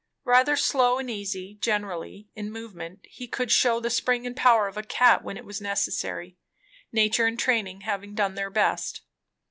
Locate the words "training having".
7.37-8.15